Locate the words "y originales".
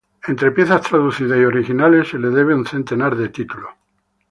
1.37-2.07